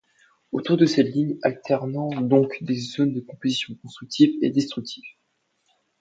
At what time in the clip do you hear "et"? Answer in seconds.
4.41-4.49